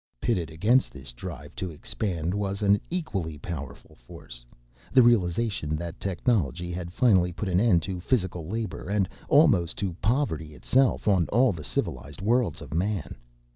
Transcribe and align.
Pitted 0.19 0.49
against 0.49 0.91
this 0.91 1.11
drive 1.11 1.53
to 1.57 1.69
expand 1.69 2.33
was 2.33 2.63
an 2.63 2.81
equally 2.89 3.37
powerful 3.37 3.93
force: 3.95 4.43
the 4.91 5.03
realization 5.03 5.75
that 5.75 5.99
technology 5.99 6.71
had 6.71 6.91
finally 6.91 7.31
put 7.31 7.47
an 7.47 7.59
end 7.59 7.83
to 7.83 7.99
physical 7.99 8.47
labor 8.47 8.89
and 8.89 9.07
almost 9.29 9.77
to 9.77 9.93
poverty 10.01 10.55
itself 10.55 11.07
on 11.07 11.27
all 11.27 11.51
the 11.51 11.63
civilized 11.63 12.19
worlds 12.19 12.63
of 12.63 12.73
man. 12.73 13.15